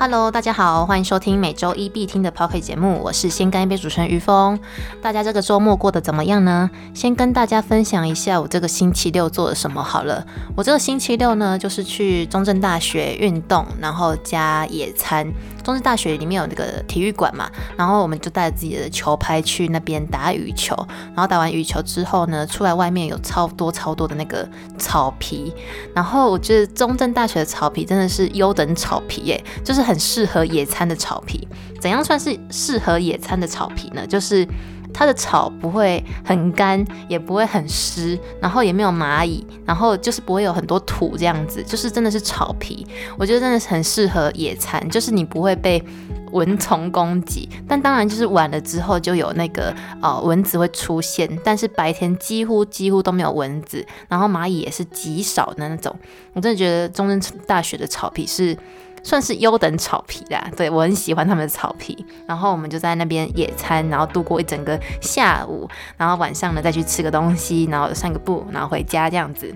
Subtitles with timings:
[0.00, 4.56] Hello，大家好，欢迎收听每周一必听的 Pocket 节目，我是先干一杯主持人于峰。
[5.02, 6.70] 大家这个周末过得怎么样呢？
[6.94, 10.24] 先跟大家分享一下我这个星期六做了什么好了。
[10.56, 15.26] 我这个星期六呢，就是去中正大学运动，然后加野餐。
[15.64, 20.74] 中正大学里面有那个体育馆嘛，然后我们就带着自己的球拍去那边打羽球。
[21.08, 25.52] 然后打完羽球之后呢，出来外面有超多超多的那个草皮。
[25.92, 29.87] 然后我觉得中正大学的草皮真的是优等草皮耶，就是。
[29.88, 31.48] 很适合野餐的草皮，
[31.80, 34.06] 怎样算是适合野餐的草皮呢？
[34.06, 34.46] 就是
[34.92, 42.86] 它的草不会很干，也不会很湿，然后也没有蚂蚁，然后就是不会有很多土这样子，就是真的是草皮。
[43.16, 45.82] 我觉得真的是很适合野餐，就是你不会被
[46.32, 47.48] 蚊虫攻击。
[47.66, 55.96] 但当然就是晚了之后就有那个呃蚊子会出现，但是白天几乎几乎都没有蚊子，然后蚂蚁也是极少的那种。
[56.34, 58.54] 我真的觉得中正大学的草皮是。
[59.02, 62.04] 算是优等草皮啦，对我很喜欢他们的草皮。
[62.26, 69.54] 然后我们就在那边野餐，然后度过一整个下午，然后晚上呢再去吃个东西，然后散个步，然后回家这样子。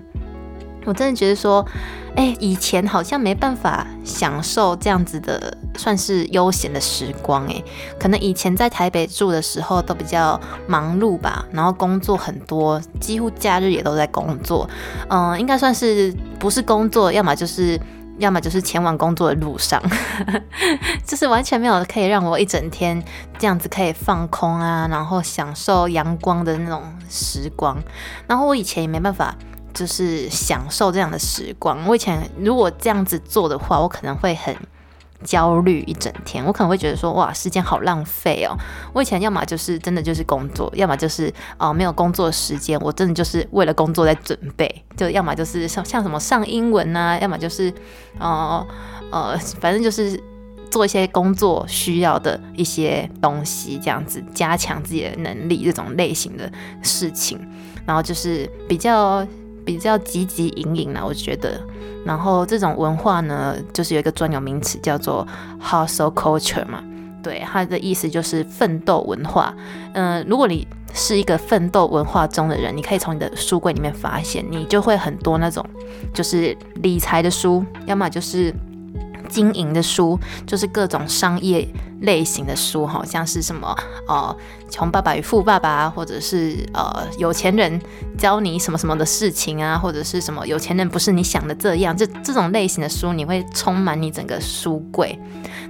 [0.85, 1.65] 我真的觉得说，
[2.13, 7.63] 哎，以前好像没办法享受这样子的算是悠闲的时光，哎，
[7.97, 14.69] 可能以前在台北住的时候都比较忙碌吧，然后工作很多，几乎假日也都在工作，
[15.09, 17.79] 嗯，应该算是不是工作，要么就是。
[18.23, 19.81] 要么就是前往工作的路上，
[21.05, 23.03] 就是完全没有可以让我一整天
[23.37, 27.77] 这样子可以放空啊，然后享受阳光的那种时光。
[28.25, 29.35] 然后我以前也没办法，
[29.73, 31.85] 就是享受这样的时光。
[31.85, 34.55] 我以前如果这样子做的话，我可能会很。
[35.23, 38.55] 焦虑一整天，我可能会觉得说，哇，时间好浪费哦。
[38.93, 47.73] 我以前要么就是真的就是工作，要么就是哦没有工作时间，我真的就是为了工作在准备，就要么就是像像什么上英文啊，要么就是
[48.19, 48.65] 呃
[49.11, 50.21] 呃，反正就是
[50.69, 56.51] 做一些工作需要的一些东西，这样子加强自己的能力这种类型的
[56.81, 57.39] 事情，
[57.85, 59.25] 然后就是比较
[59.65, 61.59] 比较积极营营啦，我觉得。
[62.05, 65.25] 然后这种文化呢，就是有一个专有名词叫做
[65.61, 66.83] hustle culture 嘛，
[67.23, 69.53] 对，它的意思就是奋斗文化。
[69.93, 75.65] 嗯，如果你是一个奋斗文化中的人，你可以从你的书柜里面发现，你就会很多那种
[76.13, 78.53] 就是理财的书，要么就是
[79.33, 81.67] 经营的书，就是各种商业。
[82.03, 83.73] 类型的书哈，像是什么
[84.09, 84.35] 呃
[84.69, 87.81] 《穷爸爸与富爸爸》，或者是呃有钱人
[88.17, 95.17] 教你什么什么的事情啊，或者是什么有钱人不是你想的这样，这这种类型的书你会充满你整个书柜。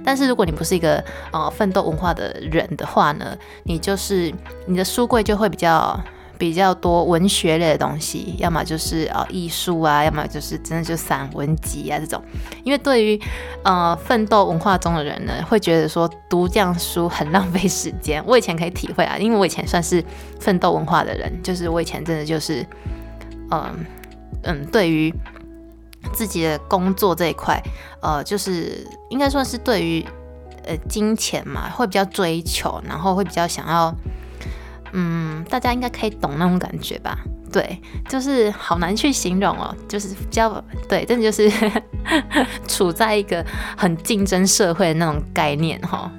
[0.04, 4.34] 但是如果你不是一个呃奋斗文化的人的话呢，你就是
[4.66, 5.96] 你的书柜就会比较。
[6.44, 12.22] 比较多文学类的东西，要么就是呃艺术啊，要么就是真的就散文集啊这种。
[12.62, 13.18] 因为对于
[13.62, 18.22] 呃奋斗文化中的人呢，会觉得说读这样书很浪费时间。
[18.28, 20.04] 我以前可以体会啊，因为我以前算是
[20.38, 22.64] 奋斗文化的人，就是我以前真的就是
[23.50, 23.74] 嗯
[24.42, 25.12] 嗯，对于
[26.12, 27.58] 自己的工作这一块，
[28.02, 30.04] 呃，就是应该算是对于
[30.66, 33.94] 呃金钱嘛，会比较追求，然后会比较想要。
[34.96, 37.18] 嗯，大家应该可以懂那种感觉吧？
[37.52, 41.50] 对，就是好难去形容哦，就是比较对，真的就是
[42.66, 43.44] 处在一个
[43.76, 46.10] 很竞争社会的那种概念哈。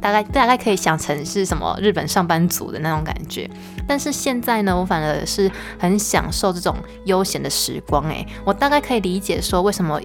[0.00, 3.48] 大概大概可以想成是什么日本上班族的那种感觉。
[3.86, 8.04] 但是现在呢，我反而是很享受这种悠闲的时光。
[8.08, 10.00] 诶，我大概可以理解说为什么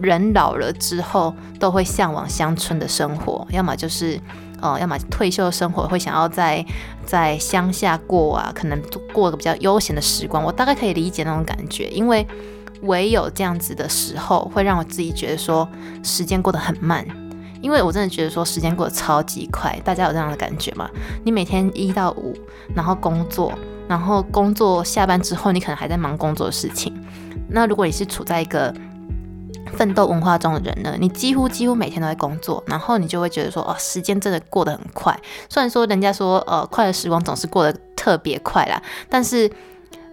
[0.00, 4.18] 人老了之后都会向往乡村的生活，要么就是。
[4.62, 6.64] 哦，要么退休生活会想要在
[7.04, 8.80] 在乡下过啊，可能
[9.12, 10.42] 过个比较悠闲的时光。
[10.42, 12.26] 我大概可以理解那种感觉，因为
[12.82, 15.68] 唯有这样子的时候，会让我自己觉得说
[16.02, 17.06] 时间过得很慢。
[17.62, 20.88] 因为我真的觉得说时间过得超级快，大家有这样的感觉吗？
[21.22, 22.34] 你每天一到五，
[22.74, 23.52] 然后工作，
[23.86, 26.90] 然后工作下班之后，你可能还在忙工作的事情。
[27.50, 28.72] 那如果你是处在一个
[29.72, 35.18] 奋斗文化中的人呢，你几乎几乎每天都在工作，然后你就会觉得说，哦，时间真的过得很快。
[35.48, 39.50] 虽然说人家说，呃，快乐时光总是过得特别快啦，但是，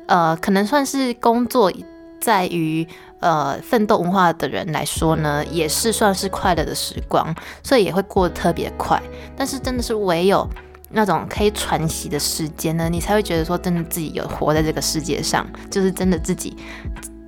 [0.05, 1.71] 呃，可能算是工作
[2.19, 2.87] 在于
[3.19, 9.01] 呃奋斗文化的人来说呢，也是算是快乐的时光，所以也会过得特别快。
[9.35, 10.47] 但是真的是唯有
[10.91, 16.55] 那种可以喘息的时间呢，你才会觉得说，真的自己有活在这个世界上，就是真的自己。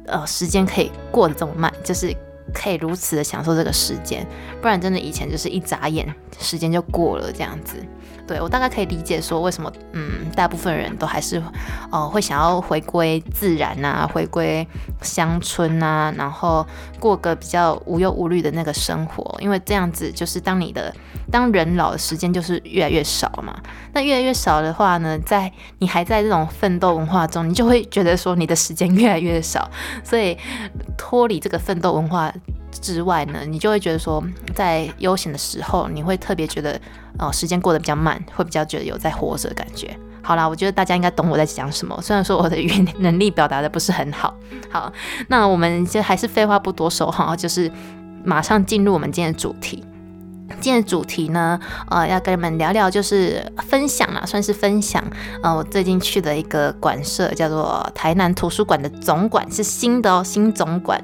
[0.10, 2.16] 呃，时间可以过得这么慢，就是
[2.54, 4.26] 可以如此的享受这个时间，
[4.62, 7.76] 不然真的以前就是一眨眼时间就过了这样子。
[8.30, 11.42] 对我大概可以理解说为什么，嗯，大部分人都还是，
[11.92, 14.68] 呃，会想要回归自然啊，回归
[15.02, 16.64] 乡村啊，然后
[17.00, 20.94] 过个比较无忧无虑的那个生活，因为这样子就是当你的
[21.32, 23.60] 当人老的时间就是越来越少嘛。
[23.94, 29.68] 那越来越少的话呢，在你还在这种奋斗文化中，你就会觉得说你的时间越来越少，
[30.04, 30.38] 所以
[30.96, 32.32] 脱离这个奋斗文化。
[32.72, 34.24] 之外呢，你就会觉得说，
[34.54, 36.80] 在悠闲的时候，你会特别觉得，
[37.18, 39.98] 哦，时间过得比较慢，会比较觉得有在活着的感觉。
[40.22, 42.00] 好啦，我觉得大家应该懂我在讲什么。
[42.02, 44.34] 虽然说我的语言 能力表达的不是很好，
[44.70, 44.92] 好，
[45.28, 47.72] 那我们就还是废话不多说哈，就是
[48.24, 49.84] 马上进入我们今天的主题。
[50.60, 55.02] 今天的主题呢，呃，要跟你们聊聊，就是分享啦，算是分享。
[55.42, 61.00] 呃，我最近去的一个馆舍叫做台南图书馆的总馆，是新的哦，新总馆。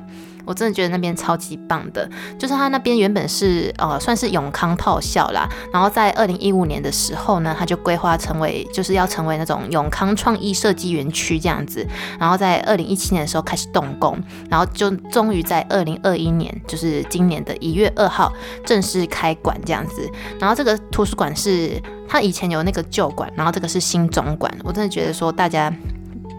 [0.45, 11.86] 我真的觉得那边超级棒的，就是他那边原本是呃算是永康套校啦，然后在二零一五年的时候呢，他就规划成为就是要成为那种永康创意设计园区这样子，
[12.19, 14.18] 然后在二零一七年的时候开始动工，
[14.50, 18.31] 然后就终于在二零二一年，就是今年的一月二号
[18.65, 20.09] 正式开馆这样子，
[20.39, 25.74] 然后这个图书馆是它以前有那个旧馆，然后这个是新总馆，我真的觉得说大家。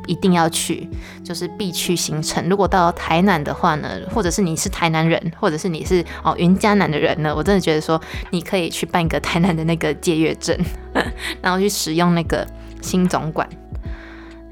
[0.06, 0.88] 一定要去，
[1.24, 2.48] 就是必去行程。
[2.48, 8.00] 如果到台南的话呢，或者是你是台南人，或者是你是哦云嘉南的人呢，我真的觉得说
[8.30, 10.56] 你可以去办一个台南的那个借阅证，
[11.42, 12.46] 然后去使用那个
[12.80, 13.48] 新总管。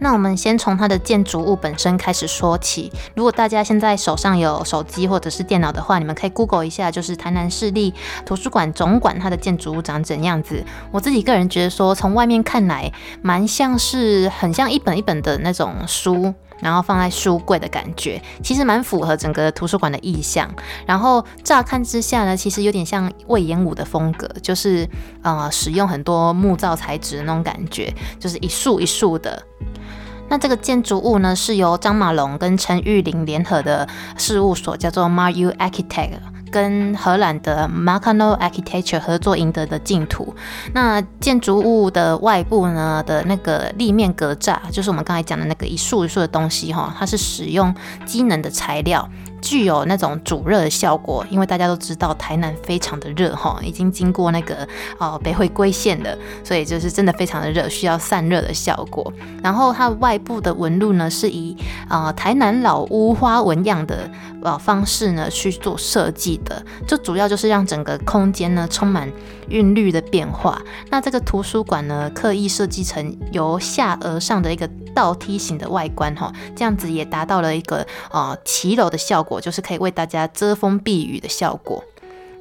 [0.01, 2.93] 那我们先从它的建筑物本身开始说起。
[3.15, 7.95] 如果大家现在手上有手机或者是电脑的话，你们可以 Google 一下，就是台南市立
[8.27, 10.63] 图书馆总馆它的建筑物长怎样子。
[10.91, 12.93] 我自己个人觉得说，从外面看来，
[13.23, 20.53] 蛮像是很像一本一本的那种书，然后放在书柜的感觉，其实蛮符合整个图书馆的意象。
[20.87, 24.87] 然后乍看之下呢，其实有点像魏延武的风格，就是
[25.23, 29.43] 呃使用很多木造材质的那种感觉，就是一束一束的。
[30.29, 33.87] 那这个建筑物呢，是由张马龙跟陈玉玲联合的
[34.17, 36.19] 事务所，叫做 Maru Architect，
[36.55, 40.33] 跟荷兰的 Marcano Architecture 合作赢得的净土。
[40.73, 47.75] 那建筑物的外部呢的那个立面格栅，就是我们刚才讲的那个一束一束的东西哈，它是使用
[48.07, 49.11] 机能的材料。
[49.43, 54.67] 具有那种煮热的效果，因为大家都知道台南非常的热哈，已经经过那个
[54.99, 59.13] 呃北回归线了，所以就是真的非常的热，需要散热的效果。
[59.43, 61.55] 然后它外部的纹路呢，是以
[61.91, 64.11] 呃台南老屋花纹样的
[64.43, 69.11] 呃方式呢去做设计的，就主要就是让整个空间呢充满
[69.49, 70.61] 韵律的变化。
[70.91, 79.41] 那这个图书馆呢，刻意设计成由下而上的一个倒梯形的外观哈，这样子也达到了一个呃骑楼的效果。
[79.41, 81.85] 就是可以为大家遮风避雨的效果。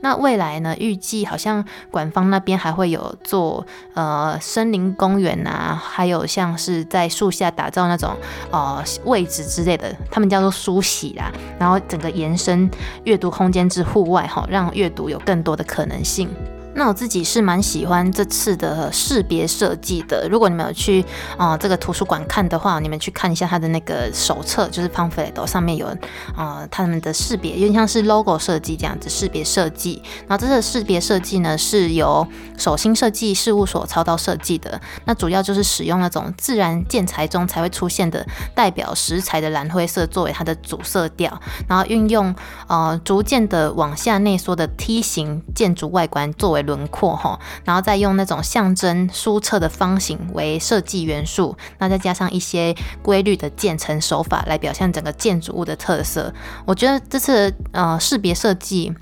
[0.03, 0.75] 那未来呢？
[0.77, 8.13] 预计好像馆方那边还会有做呃森林公园啊，还有像是在树下打造那种
[8.51, 11.31] 呃位置之类的，他们叫做梳洗啦。
[11.57, 12.69] 然后整个延伸
[13.05, 16.27] 阅读空间至户外哈，让阅读有更多的可能性。
[16.75, 20.28] 那我自己是蛮喜欢这次的识别设计的。
[20.28, 21.06] 如果你们有去
[21.38, 25.88] 啊这个图书馆看的话，你们去看一下它的那个手册，就是 pamphlet 上面有
[26.36, 30.02] 啊他们的识别，有点像是 logo 设计这样子识别设计。
[30.28, 32.27] 然后这次的识别设计呢，是由
[32.58, 34.82] 手心设计事务所操刀设计的。
[35.06, 38.25] 那主要就是使用那种自然建材中才会出现的
[38.56, 42.34] 代表石材的蓝灰色作为它的主色调，然后运用
[42.68, 46.62] 呃逐渐的往下内缩的梯形建筑外观作为。
[46.63, 56.34] 轮廓哈，然后再用那种象征书册的方形为设计元素，那再加上一些规律的建成手法来表现整个建筑物的特色。
[56.65, 58.93] 我觉得这次呃识别设计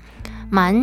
[0.50, 0.74] 蛮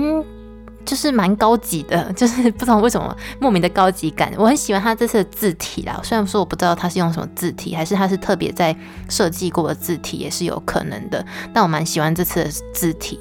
[0.85, 4.33] 就是蛮高级的， 就是不知道为什么莫名的高级感。
[4.37, 8.75] 我很喜欢它这次的字体啦，虽然说我不知道它是用什么字体，还是它是特别在
[9.07, 13.19] 设计过的字体也是有可能的，但我蛮喜欢这次的字体。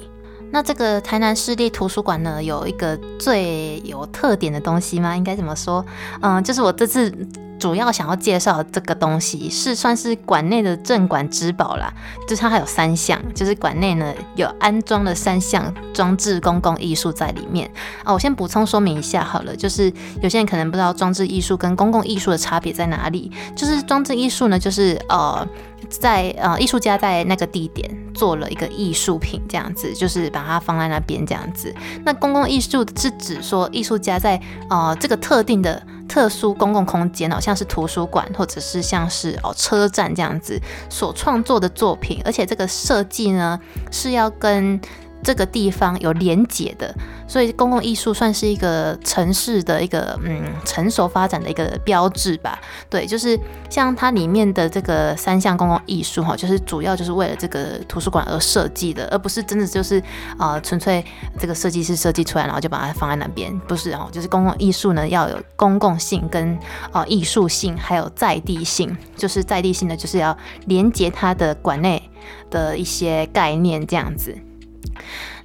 [0.51, 5.15] 那这个台南市立图书馆呢，有一个最有特点的东西吗？
[5.15, 5.85] 应该怎么说？
[6.21, 7.13] 嗯，就是我这次
[7.59, 11.93] 主要想要介绍这个东西，是算是馆内的镇馆之宝啦。
[12.27, 17.69] 就是它还有三项，就是馆内呢有安装了三项装置公共艺术在里面
[18.03, 18.13] 啊。
[18.13, 23.31] 我先补充说明一下好了，就是有些人可能不知道装置艺术跟公共艺术的差别在哪里。
[23.55, 25.47] 就是装置艺术呢，就是呃。
[25.89, 31.73] 在呃，艺术家在那个地点做了一个艺术品，这样子就是把它放在那边这样子。
[32.03, 34.39] 那公共艺术是指说，艺术家在
[34.69, 43.57] 呃这个特定的特殊公共空间哦，像是图书馆或者是像是哦车站这样子所创作的作品，而且这个设计呢
[43.91, 44.81] 是要跟。
[45.23, 46.93] 这个地方有连结的，
[47.27, 52.59] 所以公共艺术算是一个城市的一个嗯成熟发展的一个标志吧。
[52.89, 53.37] 对，就是
[53.69, 60.01] 像它里面的这个三项公共艺术哈，就是主要就是为了这个图书馆而设计的，而不是真的就是
[60.37, 61.03] 啊纯粹
[61.37, 63.57] 这个设计师设计出来，然后就把它放在那边。
[63.67, 66.57] 不是哦，就是公共艺术呢要有公共性跟
[66.91, 68.97] 啊艺术性，还有在地性。
[69.15, 70.35] 就是在地性的，就是要
[70.65, 72.01] 连接它的馆内
[72.49, 74.33] 的一些概念这样子。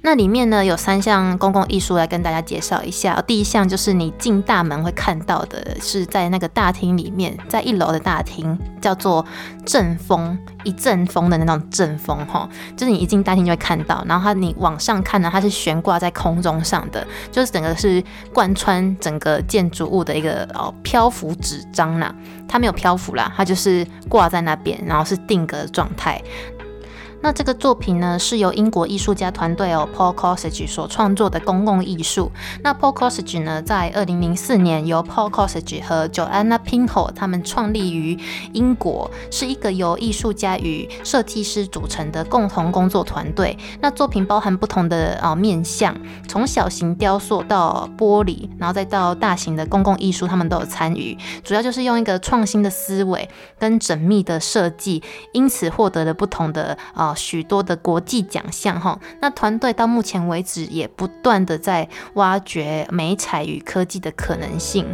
[0.01, 3.21] 那里面呢有三项公共艺术来跟大家介绍一下。
[3.25, 9.25] 第一项就是你进大门会看到的，是在那个大厅里面，在一楼的大厅叫做
[9.65, 12.47] 阵风，一阵风的那种阵风哈，
[12.77, 14.03] 就是你一进大厅就会看到。
[14.07, 22.13] 然后它你往上看呢，它是悬挂在空中上的，就是整个是贯穿整个建筑物的一个哦漂浮纸张啦。
[22.47, 26.21] 它没有漂浮啦，它就是挂在那边，然后是定格状态。
[27.25, 32.31] 那这个作品呢，是由英国艺术家团队哦，Paul Corsage 所创作的公共艺术。
[32.61, 38.15] 那 Paul Corsage 呢，在二零零四年由 Paul Corsage 和 Joanna Pinho 他们创立于
[38.53, 43.57] 英国，是一个由艺术家与设计师组成的共同工作团队。
[43.81, 51.17] 那作品包含不同的啊面向，从小型雕塑到玻璃，然后再到大型的公共艺术，他们都有参与。
[51.43, 53.27] 主要就是用一个创新的思维
[53.57, 55.01] 跟缜密的设计，
[55.33, 57.14] 因此获得了不同的啊。
[57.15, 64.85] 许多的国际奖项哈，那团队到目前为止也不断的在挖掘美彩与科技的可能性。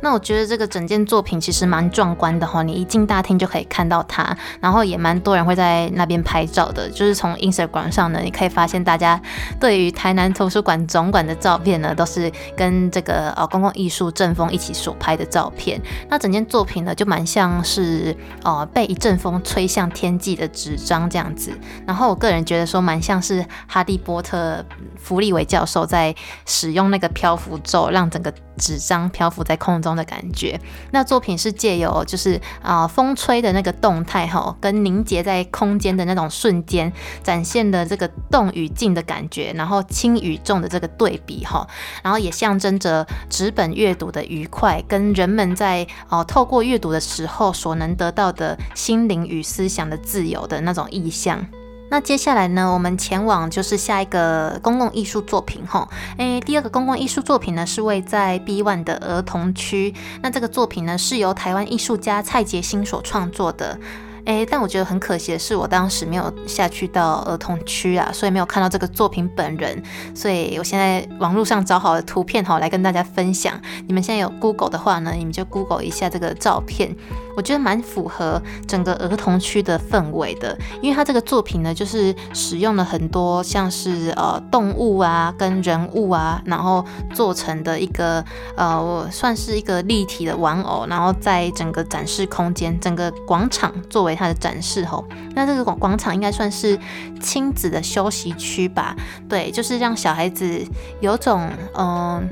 [0.00, 6.88] 那我觉得这个整件作品其实蛮壮观的哈，你一进大厅就可以看到它，然后也蛮多人会在那边拍照的。
[6.90, 9.20] 就是从 Instagram 上呢，你可以发现大家
[9.58, 15.80] 对于台南图书馆总馆的照片呢，都是跟这个呃公共艺术阵风一起所拍的照片。
[16.08, 21.50] 那整件作品呢，就蛮像是呃被一阵风吹向天际的纸张这样子。
[21.86, 24.64] 然后我个人觉得说，蛮像是哈利波特
[24.98, 29.96] 弗利维教授在使用那个漂浮咒，让整个纸张漂浮在空中。
[29.96, 30.60] 的感觉，
[30.90, 41.66] 那作品是借由就是啊风吹的那个动态哈，跟凝结在空间的那种瞬间，展现的这个动与静的感觉，然后轻与重的这个对比哈，
[42.02, 51.46] 然后也象征着纸本阅读的愉快，跟人们在哦透过阅读的时候所能得到的心灵与思想的自由的那种意象。
[51.88, 55.88] 那接下来呢，我们前往就是下一个公共艺术作品哈。
[56.18, 59.94] 诶，第二个公共艺术作品呢是位在 B One 的儿童区。
[60.20, 63.78] 那这个作品呢是由台湾艺术家蔡杰兴所创作的。
[64.24, 69.80] 诶，但我觉得很可惜的是，我当时没有下去到儿童区啊，所以没有看到这个作品本人。
[70.16, 73.54] 所以我现在网络上找好了图片哈，来跟大家分享。
[73.86, 76.92] 你们现在有 Google 的话呢，你们就 Google 一下这个照片。
[77.36, 88.24] 我觉得蛮符合整个儿童区的氛围的，因为它这个作品呢，就是使用了很多像是呃动物啊跟人物啊，然后做成的一个
[88.56, 95.04] 呃算是一个立体的玩偶，然后在整个展示空间、整个广场作为它的展示吼。
[95.34, 96.78] 那这个广广场应该算是
[97.20, 98.96] 亲子的休息区吧？
[99.28, 100.64] 对，就是让小孩子
[101.00, 102.26] 有种嗯，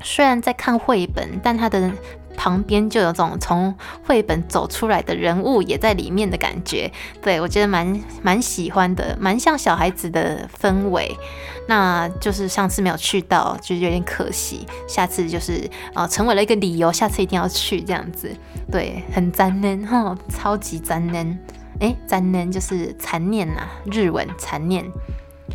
[0.00, 1.90] 虽然在看绘本，但他的。
[2.36, 3.74] 旁边就有种从
[4.04, 6.90] 绘本走出来的人物也在里面的感觉，
[7.22, 11.16] 对我觉得蛮蛮喜欢的，蛮像小孩子的氛围。
[11.66, 14.66] 那就是上次没有去到，就有点可惜。
[14.86, 18.30] 下次就是呃成为了一个理由，下次一定要去这样子。
[18.70, 21.38] 对，很粘人哈，超级粘人。
[21.80, 24.84] 哎，粘人就是残念呐，日文残念。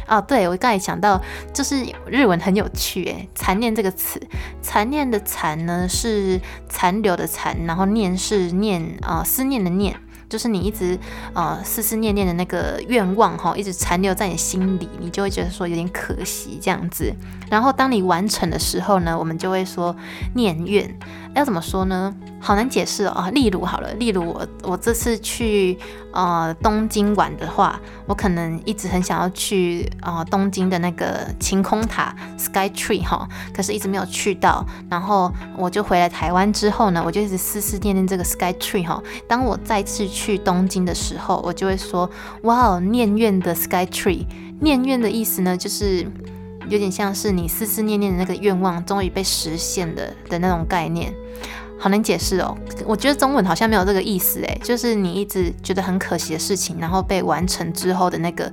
[0.07, 1.21] 哦，对，我刚才想到，
[1.53, 4.21] 就是日文很有趣，诶，残念这个词，
[4.61, 9.95] 残念的残呢是残留的残，然后念是念啊思念的念，
[10.29, 10.97] 就是你一直
[11.33, 17.13] 呃思思念念的那个愿望哈，一直残留在你心里，你就会觉得说有点可惜这样子。
[17.49, 19.95] 然后当你完成的时候呢，我们就会说
[20.35, 20.97] 念愿，
[21.35, 22.13] 要怎么说呢？
[22.41, 23.29] 好难解释哦。
[23.33, 25.77] 例如好了，例如我我这次去
[26.11, 34.65] 呃东京玩的话，我可能一直很想要去呃东京的那个晴空塔 Sky Tree 哈，可是一直没有去到。
[34.89, 39.01] 然后我就回来台湾之后呢，我就一直思思念念这个 Sky Tree 哈。
[39.27, 42.09] 当我再次去东京的时候，我就会说
[42.43, 44.25] 哇哦，念愿的 Sky Tree。
[44.61, 46.05] 念愿的意思呢，就是
[46.69, 51.13] 有点像是你思思念念的那个愿望终于被实现的的那种概念。
[51.81, 58.51] 好难解释哦，我觉得中文好像没有这个意思诶，就是你一直觉得很可惜的事情，然后被完成之后的那个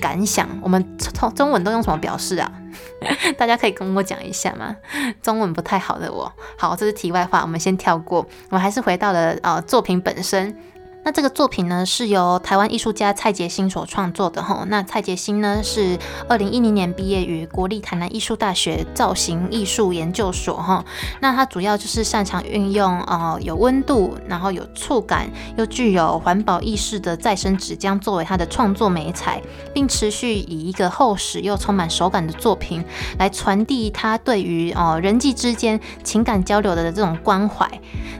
[0.00, 0.48] 感想。
[0.62, 2.50] 我们中中文都用什么表示啊？
[3.36, 4.74] 大家可以跟我讲一下吗？
[5.22, 8.26] 中文不太好的我，好，这是题外话，我们先跳过。
[8.48, 10.56] 我们还是回到了呃作品本身。
[11.04, 14.64] 那这个作品呢，是由台湾艺术家蔡杰新所创作的哈。
[14.68, 20.84] 那蔡杰新呢，是二零一零年毕业于国立台南艺术大学造型艺术研究所哈。
[21.20, 29.42] 那他主要就是擅长运用呃有温度，然后有触感，又具有环保意识的再生纸浆作为他的创作美材，
[29.74, 32.84] 并持续以一个厚实又充满手感的作品
[33.18, 37.68] 来传递他对于呃人际之间情感交流的这种关怀。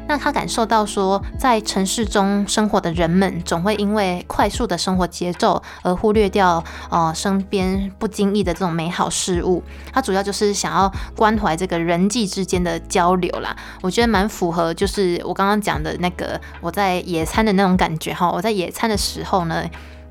[0.09, 9.63] 那他感受到说，在城市中生活我的人们总会因为快速的生活节奏而忽略掉呃身边不经意的这种美好事物。
[9.93, 13.55] 他主要就是想要关怀这个人际之间的交流啦。
[13.83, 18.31] 我觉得蛮符合，就是我刚刚讲的那个我在野餐的那种感觉哈。
[18.31, 19.65] 我在野餐的时候呢，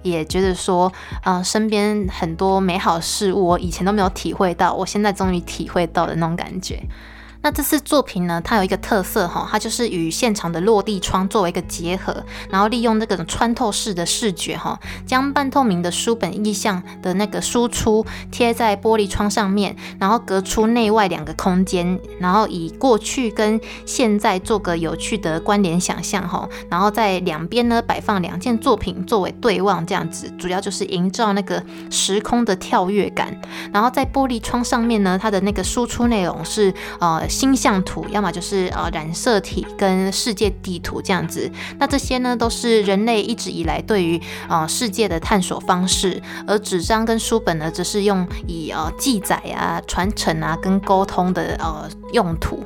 [0.03, 0.91] 也觉得说，
[1.23, 6.83] 嗯，身边很多美好事物，我以前都没有体会到，我现在终于体会到的那种感觉。
[7.43, 33.35] 那这次作品呢，它有一个特色哈，它就是与现场的落地窗作为一个结合，然后利用那个穿透式的视觉哈，将半透明的书本意象的那个输出贴在玻璃窗上面，然后隔出内外两个空间，然后以过去跟现在做个有趣的关联想象哈，然后在两边呢摆放两件作品作为对望这样子，主要就是营造那个时空的跳跃感。
[33.73, 37.30] 然后在玻璃窗上面呢，它的那个输出内容是呃。
[37.31, 41.49] 星象图，要么就是呃染色体跟世界地图这样子。
[41.79, 46.21] 那这些呢，都是人类一直以来对于呃世界的探索方式。
[46.45, 52.63] 而纸张跟书本呢，则是用以呃记载啊、传承啊跟沟通的呃用途。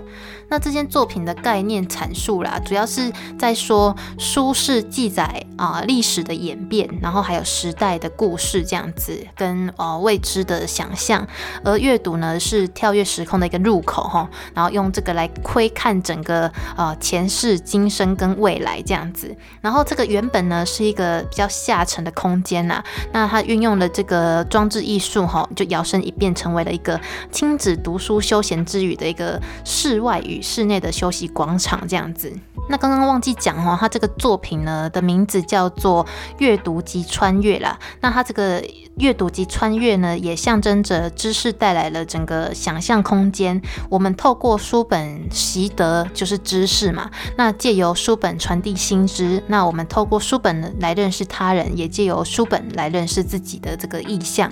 [0.48, 11.26] 那这件作品的概念阐述啦，主要是在说书是记载啊历史的演变，然后还有时代的故事这样子，跟呃未知的想象。
[11.64, 19.36] 而阅读呢是跳跃时空的一个入口哈，然后用这个来窥看整个呃前世今生跟未来这样子。
[19.62, 27.00] 然后这个原本呢是一个比较下沉的空间呐，那它运用了这个装置艺术哈，就摇身一变成为了一个
[27.32, 30.35] 亲子读书休闲之余的一个室外语。
[30.42, 32.32] 室内的休息广场这样子。
[32.68, 36.04] 那刚刚忘记讲哦，他这个作品呢的名字叫做
[36.40, 37.78] 《阅读及穿越》啦。
[38.02, 38.64] 那他这个
[38.98, 43.62] 阅读及穿越呢，也象征着知识带来了整个想象空间。
[43.90, 47.12] 我们透过书本习得就是知识嘛。
[47.38, 54.52] 那借由书本传递新知，那我们透过书本来认识他人，也借由书本来认识自己的这个意象。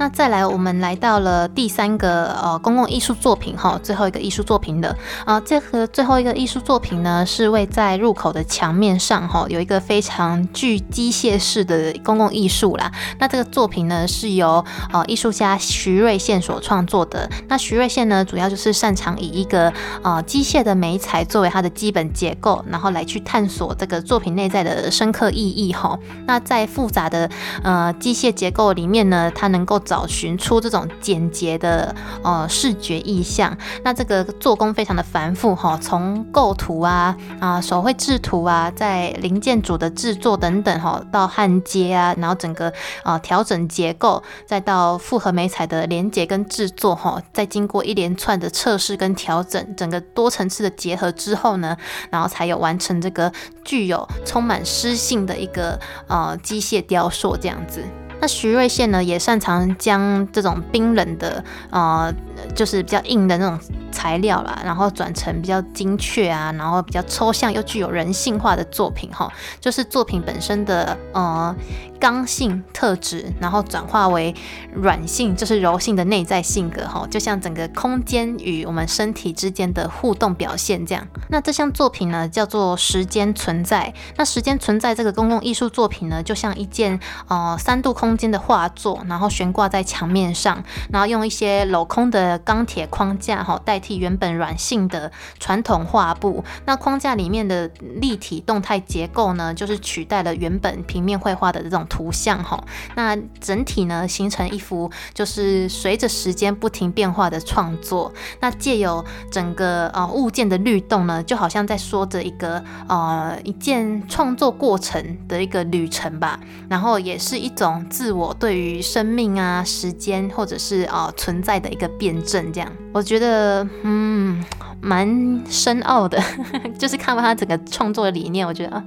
[0.00, 12.90] 那再来，我们来到了第三个呃公共艺术作品哈，最后一个艺术作品的啊，这个最后一个艺术作品呢，是位在入口的墙面上哈，有一个非常具机械式的公共艺术啦。
[13.18, 17.28] 那这个作品呢，是由呃艺术家徐瑞宪所创作的。
[17.48, 25.98] 那徐瑞宪呢，主要就是擅长以一个呃机械的媒材作为它的基本结构，然后来去探索这个作品内在的深刻意义哈。
[26.26, 27.28] 那在复杂的
[27.62, 42.72] 呃机械结构里面呢，它能够找寻出这种简洁的呃视觉意象，那这个做工非常的繁复哈，从构图啊啊手绘制图啊，在零件组的制作等等哈，到焊接啊，然后整个
[43.02, 51.76] 啊调整结构，再到复合媒材的连接跟制作哈，再经过一连串的测试跟调整，整个多层次的结合之后呢，
[52.10, 53.32] 然后才有完成这个
[53.64, 55.76] 具有充满诗性的一个
[56.06, 57.82] 呃机械雕塑这样子。
[58.20, 62.12] 那徐瑞宪呢，也擅长将这种冰冷的，呃，
[62.54, 63.58] 就是比较硬的那种
[63.90, 71.54] 材料啦，然后转成比较精确啊，然后比较抽象又具有人性化的作品哈，就是作品本身的呃
[71.98, 74.34] 刚性特质，然后转化为
[74.72, 81.06] 软性，就是柔性的内在性格哈，就像整个空间与我们身体之间的互动表现这样。
[81.28, 83.92] 那这项作品呢，叫做时间存在。
[84.16, 88.10] 那时间存在这个公共艺术作品呢，就像一件呃三度空。
[88.20, 96.44] 间的画作，然后悬挂在墙面上，然后用一些镂空的钢铁框架哈，代替原本软性的传统画布。
[96.66, 97.68] 那框架里面的
[98.00, 102.62] 立体动态结构呢，就是取代了原本平面绘画的这种图像哈。
[102.94, 108.12] 那整体呢，形成一幅就是随着时间不停变化的创作。
[108.40, 116.38] 那借由整个呃物件的律动呢，就好像在说着一个呃一件创作过程的一个旅程吧。
[116.68, 117.84] 然后也是一种。
[117.90, 124.44] 自我对于生命啊、时间或者是啊存在的一个辩证，这样我觉得嗯
[124.80, 126.22] 蛮深奥的，
[126.78, 128.82] 就是看完他整个创作的理念，我觉得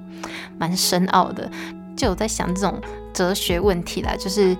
[0.57, 1.49] 蛮深奥的，
[1.95, 2.79] 就有在想这种
[3.13, 4.55] 哲学问题啦，就是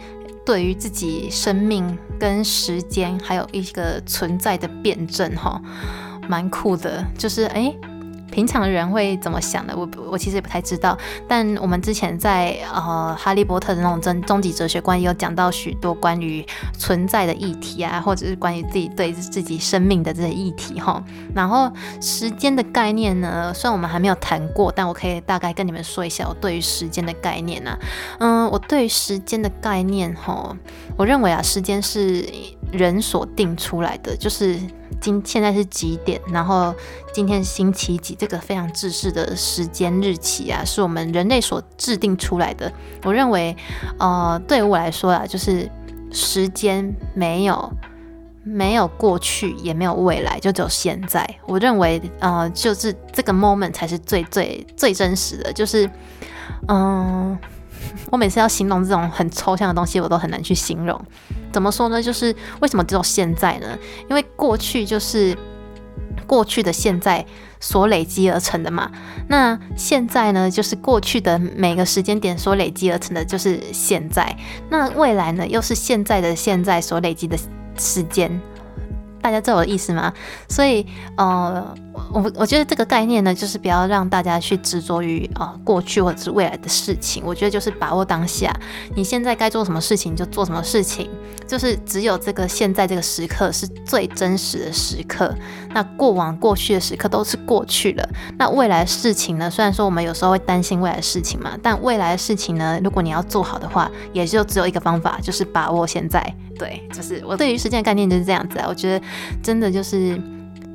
[0.45, 5.61] 对于自己生命跟时间还有一个存在的辩证，哈，
[6.27, 7.05] 蛮酷的。
[7.17, 7.73] 就是哎。
[8.33, 9.77] 平常人会怎么想的？
[9.77, 10.97] 我我其实也不太知道。
[11.27, 16.43] 但我们之前在呃哈利波特的那种终终极哲学观有讲到许多关于
[16.75, 21.01] 存在的议题啊，或者是关于自己对自己生命的这些议题哈。
[21.35, 27.77] 然后时间的概念呢，虽然我们还没有谈过，但我可以大概跟你们说一下我对于时间的概念啊。
[28.17, 30.57] 嗯，我对于时间的概念哈，
[30.97, 32.27] 我认为啊，时间是
[32.71, 34.59] 人所定出来的，就是。
[35.03, 36.19] 今现在是几点？
[36.31, 36.73] 然后
[37.11, 38.15] 今天星期几？
[38.15, 42.71] 这个非常制式的时间日期啊，是我们人类所制定出来的。
[43.03, 43.53] 我认为，
[43.99, 45.69] 呃，对于我来说啊，就是
[46.09, 47.69] 时间没有
[48.45, 51.27] 没有过去，也没有未来，就只有现在。
[51.47, 55.51] 我认为，呃，就是这个 moment 才是最最最真实的。
[55.51, 55.89] 就是，
[56.69, 57.37] 嗯，
[58.11, 60.99] 我每次要形容这种很抽象的东西，我都很难去形容。
[61.51, 62.01] 怎么说呢？
[62.01, 63.77] 就是为什么只有现在呢？
[64.09, 65.37] 因为过去就是
[66.25, 67.25] 过去的现在
[67.59, 68.91] 所累积而成的嘛。
[69.27, 74.35] 那现在呢，就是过去的每个时间点所累积而成的，就是现在。
[74.69, 77.37] 那未来呢，又是现在的现在所累积的
[77.77, 78.41] 时间。
[79.23, 80.13] 大家知道我的意思吗？
[80.47, 80.85] 所以，
[81.17, 81.75] 呃。
[82.11, 87.23] 我我觉得这个概念呢，就是不要让大家去执着于啊过去或者是未来的事情。
[87.23, 88.51] 我觉得就是把握当下，
[88.95, 91.07] 你现在该做什么事情就做什么事情，
[91.47, 95.33] 就是只有这个现在这个时刻是最真实的时刻。
[95.69, 98.09] 那过往过去的时刻都是过去了。
[98.39, 99.47] 那未来的事情呢？
[99.49, 106.35] 虽然说我们有时候会担心未来的事情嘛，但未来的事情呢，如果你要做好的话，也就只有一个方法，就是把握现在。
[106.57, 108.65] 对，就是我对于时间的概念就是这样子啊。
[108.67, 109.05] 我觉得
[109.41, 110.19] 真的就是。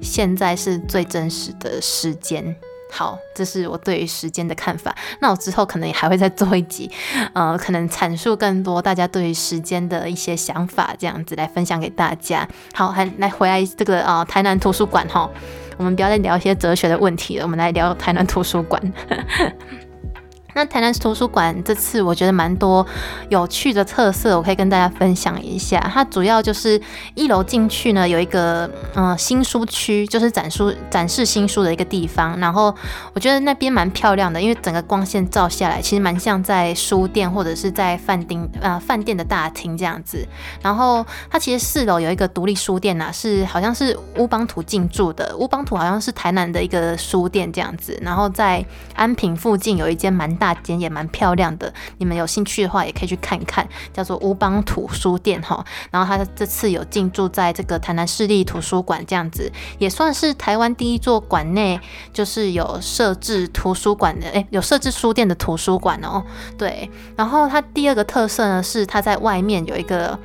[0.00, 2.54] 现在是最真实的时间。
[2.88, 4.94] 好，这是我对于时间的看法。
[5.20, 6.88] 那我之后可能也还会再做一集，
[7.32, 12.48] 呃，可能阐述更多大家对于时间的一些想法，这样子来分享给大家。
[12.72, 15.28] 好，还来回来这个啊，台南图书馆哈，
[15.76, 18.80] 我们不要再聊一些哲学的问题了，我们来聊台南图书馆。
[20.54, 22.84] 那台南图书馆这次我觉得蛮多
[23.28, 25.78] 有趣的特色，我可以跟大家分享一下。
[25.92, 26.80] 它主要就是
[27.14, 32.36] 一楼进去呢，有一个嗯新书区，就是展书展示新书的一个地方。
[32.40, 32.74] 然后
[33.12, 40.26] 我觉得那边蛮漂亮的，因为整个光线照下来，其实蛮像在书店或者是在饭店呃饭店的大厅这样子。
[40.60, 45.36] 然后它其实四楼有一个独立书店呐，是好像是乌邦图进驻的。
[45.38, 47.96] 乌邦图好像是台南的一个书店这样子。
[48.02, 48.64] 然后在
[48.96, 50.47] 安平附近有一间蛮大。
[50.48, 55.62] 大间也蛮漂亮的，你们有兴趣的话也可以去看看，叫做乌邦图书店哈。
[55.90, 61.78] 然后它这次有进驻在这个台南市立图书馆，这样子也算是台湾第一座馆内
[62.14, 66.24] 就是有设置图书馆的，诶，有设置书店的图书馆哦。
[66.56, 70.18] 对，然后它第二个特色呢是它在外面有一个。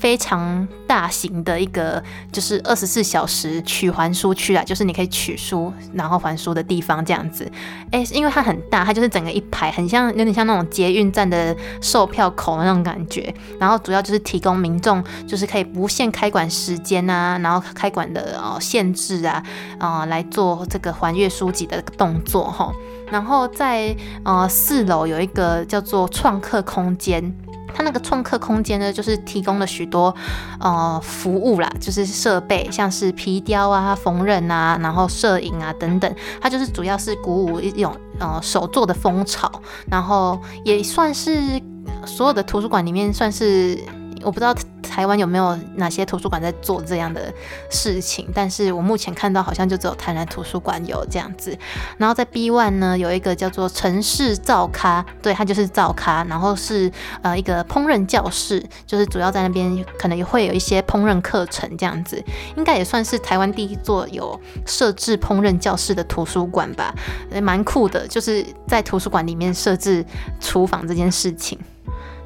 [0.00, 7.46] 非常大型的一个，就是二十四小时取还书区啊，就是你可以取书然后还书的地方这样子。
[7.92, 13.32] 哎，因为它很大，它就是整个一排，很像有点像那种捷运站的售票口那种感觉。
[13.58, 19.42] 然后主要就是提供民众就是可以不限开馆时间啊，然后开馆的哦限制啊，
[19.78, 22.72] 啊来做这个还阅书籍的动作哈。
[23.10, 27.34] 然后在呃四楼有一个叫做创客空间。
[27.74, 30.14] 它那个创客空间呢，就是提供了许多
[30.58, 36.14] 呃服务啦，就是设备，像是皮雕啊、缝纫啊，然后摄影啊等等。
[36.40, 39.50] 它就是主要是鼓舞一种呃手作的风潮，
[39.90, 41.60] 然后也算是
[42.06, 43.78] 所有的图书馆里面算是
[44.22, 44.54] 我不知道。
[44.82, 47.32] 台湾有没有哪些图书馆在做这样的
[47.70, 48.28] 事情？
[48.34, 51.56] 但是我目前看到好像就只有台南图书馆有这样子。
[51.96, 56.90] 然后在 B One 呢，有一个叫做城市造咖，对，它就是造咖，然后是
[57.22, 62.20] 呃一个烹饪教室，就是主要在那边可能也会有一些烹饪课程这样子，
[62.56, 66.92] 应该也算是台湾第一座有设置烹饪教室的图书馆吧，
[67.40, 70.04] 蛮酷的，就是在图书馆里面设置
[70.40, 71.56] 厨房这件事情。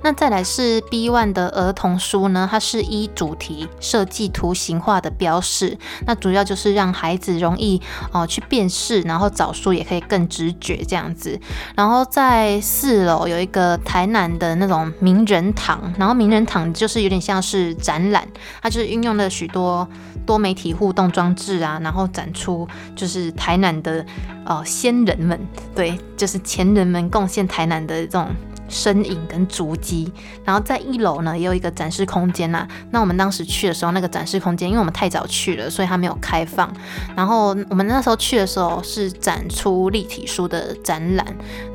[0.05, 7.81] 那再来是 B One 的儿童书呢，它是依主题设计图形化的标示，那主要就是让孩子容易
[8.13, 11.41] 哦去辨识，然后找书也可以更直觉这样子。
[11.75, 18.29] 然后在四楼有一个台南的那种名人堂，然后名人堂就是有点像是展览，
[18.61, 19.89] 它就是运用了许多
[20.27, 24.05] 多媒体互动装置啊，然后展出就是台南的
[24.45, 25.41] 哦先人们，
[25.75, 28.29] 对，就是前人们贡献台南的这种。
[28.75, 30.13] 身影跟足迹，
[30.45, 32.67] 然后在一楼呢也有一个展示空间呐。
[32.91, 36.71] 那我们当时去的时候，那个展示空间，因为我们太早去了，所以它没有开放。
[37.17, 41.25] 然后我们那时候去的时候是展出立体书的展览。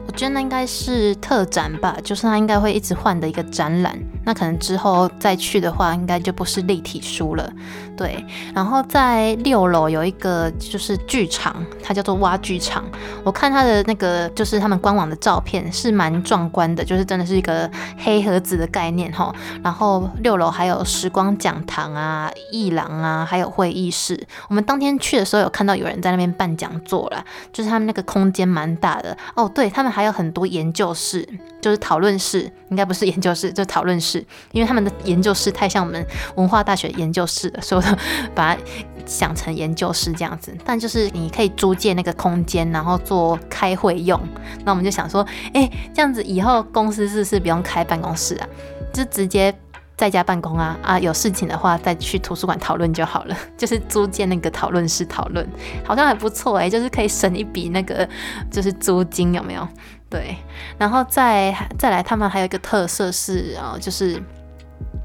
[0.10, 3.96] 我觉得那应该是特展吧，就是它应该会一直换的一个展览。
[4.26, 7.48] 那可能之后再去的话，应该就不是立体书了。
[7.96, 12.84] 对，然后在六楼有一个就是剧场，它叫做挖剧场。
[13.24, 17.70] 我看它的那个就是他们官网的照片是蛮壮观的，就是真的是一个
[18.00, 19.32] 黑盒子的概念哈。
[19.64, 24.20] 然后六楼还有时光讲堂啊、艺廊啊，还有会议室。
[24.48, 29.52] 我们当天去的时候有看到有人在那边办讲座啦，就是他们那个空间蛮大的哦。
[29.54, 31.28] 对他们还还有很多研究室，
[31.60, 37.98] 就是讨论室，应该不是研究室，就讨论室，因为他们的研究室太像我们文化大学研究室了，所以我。
[38.34, 38.62] 把它
[39.06, 44.18] 想成研究室这样子，但就是你可以租借那个空间，然后做开会用。
[44.64, 48.48] 那我们就想说，哎，这样子以后公司是不是不用开办公室啊？
[48.94, 49.54] 就直接
[50.00, 50.98] 在家办公啊啊！
[50.98, 53.36] 有事情的话再去图书馆讨论就好了。
[53.58, 55.46] 就是租借那个讨论室讨论，
[55.84, 58.08] 好像还不错哎，就是可以省一笔那个
[58.50, 59.68] 就是租金有没有？
[60.10, 60.38] 对，
[60.78, 64.24] 然后再再来，他们还有一个特色是啊，就是。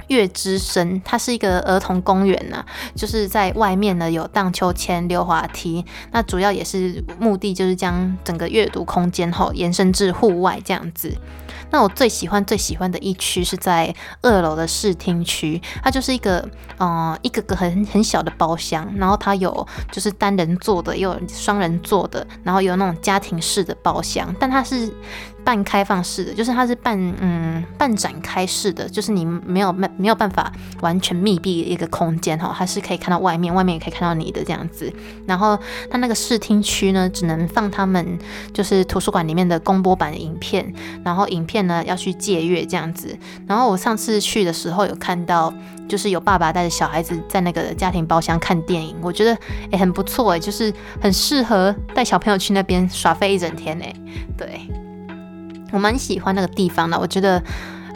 [0.08, 2.62] 月之声，它是一个儿童公园呐，
[2.94, 11.10] 就是在外面呢有荡秋千、溜滑梯，那主要也是目的就是将整个阅读空间后延伸至户外这样子。
[11.70, 16.48] 那我最喜欢最喜欢的一区是在二楼的视听区，它就是一个
[16.78, 24.92] 嗯一个个很很小的包厢，然后它有就是单人座的，也有双人座的，然后有那种家庭式的包厢，但它是。
[25.44, 34.92] 半开放式的，就是它是半嗯半展开式的，就是你没有没没有办法完全密闭一个空间哈，它是可以看到外面，外面也可以看到你的这样子。
[35.26, 35.58] 然后
[35.90, 38.18] 它那个视听区呢，只能放他们
[38.52, 40.72] 就是图书馆里面的公播版的影片，
[41.04, 43.16] 然后影片呢要去借阅这样子。
[43.46, 45.52] 然后我上次去的时候有看到，
[45.86, 49.36] 就是有爸爸带着小孩子在那个家庭包厢看电影，我觉得
[49.72, 53.94] 诶很不错诶，就是很适合带小朋友去那边耍飞一整天诶。
[54.38, 54.66] 对。
[55.74, 57.42] 我蛮喜欢那个地方的，我觉得，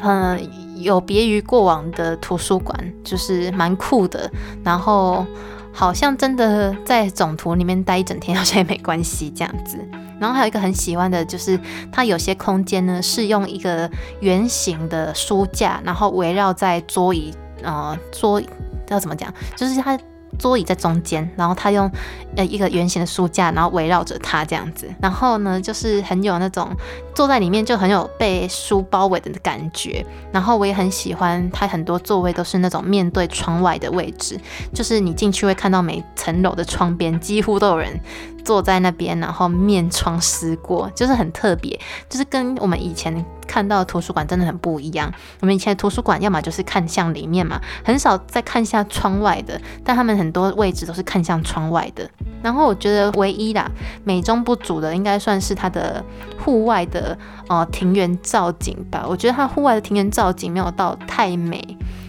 [0.02, 0.36] 嗯，
[0.74, 4.28] 有别于过往的图书馆，就是蛮酷的。
[4.64, 5.24] 然后
[5.72, 9.78] 好像真的在总图里面待一整天， 好像也没关系这样子。
[10.18, 11.56] 然后还有一个很喜欢的，就是
[11.92, 13.88] 它有些空间呢是用一个
[14.20, 18.42] 圆形的书架，然后围绕在桌椅，呃，桌
[18.88, 19.96] 要怎么讲，就是它。
[20.38, 21.90] 桌椅在中间，然后他用
[22.36, 26.68] 呃一个圆形的书架，然后围绕着他这样子，然后呢就是很有那种
[27.14, 34.38] 坐在里面就很有被书包围的感觉，然后我也很喜欢他很多座位都是那种面对窗外的位置，
[34.72, 38.00] 就是你进去会看到每层楼的窗边几乎都有人。
[38.48, 45.12] 坐在那边，然后面窗思过，就是很特别，就是跟我们以前看到的图书馆真的很不一样。
[45.40, 52.08] 我们以前图书馆要么就是看向里面嘛，很少再看向窗外的，但他们很多位置都是看向窗外的。
[52.42, 53.70] 然后我觉得唯一啦，
[54.02, 56.02] 美中不足的应该算是它的
[56.42, 59.04] 户外的呃庭园造景吧。
[59.06, 61.62] 我觉得它户外的庭园造景没有到太美，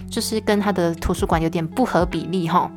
[0.10, 2.72] 就是跟它的图书馆有点不合比例哈。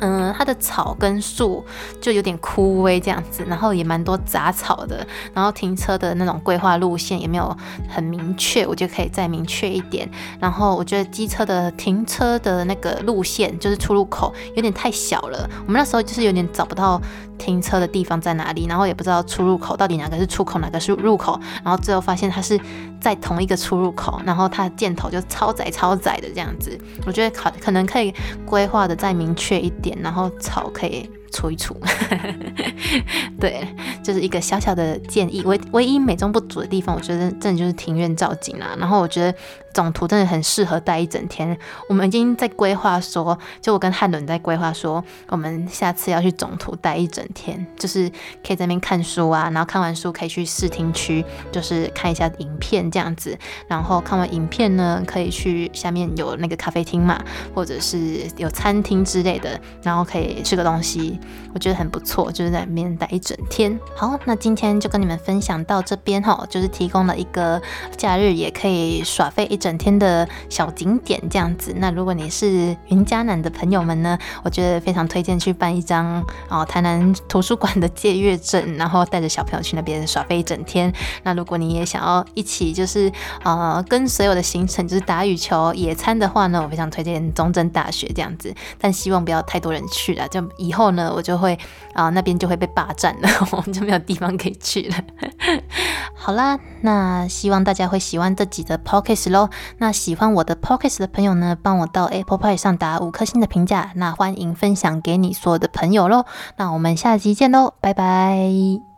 [0.00, 1.64] 嗯，它的草跟树
[2.00, 7.56] 就有点枯萎这样子，然后也蛮多杂草的，然后停车的那种规划路线也没有
[7.88, 10.08] 很明确，我觉得可以再明确一点。
[10.38, 17.00] 然后我觉得机车的停车的那个路线就是出入口有点太小了，我们那时候就是有点找不到
[17.38, 22.58] 停车的地方在哪里，然后也不知道出入口到底哪个是出口，哪个是入口，然后最后发现它是
[23.00, 29.96] 在同一个出入口，然后它的箭头就超窄超窄的这样子，我觉得可可能可以规划的再明确一点。
[30.02, 31.76] 然后草可以除一除，
[33.40, 33.66] 对，
[34.02, 35.42] 就是一个小小的建议。
[35.44, 38.76] 唯唯一美中不足的地方，我觉得真的就是庭院造景啦。
[38.78, 39.38] 然后我觉得。
[39.76, 41.54] 总图真的很适合待一整天。
[41.86, 48.10] 我们已经在规划说，就我跟汉伦在规划说，我们下次要去总图待一整天，就是
[48.42, 53.38] 可以在那边看书啊，然后看完书可以去视听区，就是看一下影片这样子。
[53.68, 57.22] 然后看完影片呢，可以去下面有那个咖啡厅嘛，
[57.54, 61.15] 或者是有餐厅之类的，然后可以吃个东西，
[61.54, 63.78] 我觉得很不错，就是在那边待一整天。
[63.94, 67.62] 好，那今天就跟你们分享到这边哈，就是提供了一个
[67.96, 69.76] 假日也可以耍费一整。
[69.76, 80.90] 天的小景点这样子，那如果你是云嘉南的朋友们呢，我觉得非常推荐去办一张哦台南图书馆的借阅证，然后带着小朋友去那边耍飞一整天。
[81.24, 91.58] 那如果你也想要一起就是呃跟所有的行程就是打羽球、野餐的话呢，我非常推荐中正大学这样子，但希望不要太多人去了，就以后呢我就会
[91.92, 94.96] 啊那边就会被霸占了， 我们就没有地方可以去了。
[96.14, 99.50] 好啦，那希望大家会喜欢这集的 p o c k e t 咯。
[99.78, 103.92] 那喜欢我的 p o c k e t 的朋友呢，帮我到 Apple Pay 上打五颗星的评价。
[103.94, 106.24] 那欢迎分享给你所有的朋友喽。
[106.56, 108.95] 那我们下集见喽，拜拜。